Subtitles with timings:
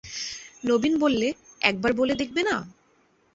[0.63, 1.27] নবীন বললে,
[1.61, 2.55] একবার বলে দেখবে না?